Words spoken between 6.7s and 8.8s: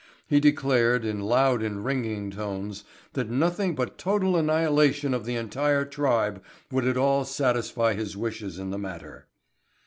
would at all satisfy his wishes in the